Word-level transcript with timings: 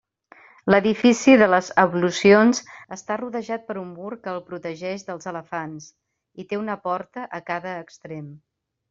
L'edifici 0.73 1.33
de 1.41 1.47
les 1.53 1.67
ablucions 1.81 2.61
està 2.97 3.17
rodejat 3.21 3.67
per 3.69 3.75
un 3.81 3.91
mur 3.99 4.13
que 4.23 4.33
el 4.37 4.41
protegeix 4.47 5.05
dels 5.11 5.29
elefants 5.33 5.91
i 6.45 6.51
té 6.55 6.61
una 6.63 6.79
porta 6.89 7.27
a 7.41 7.47
cada 7.53 7.77
extrem. 7.85 8.27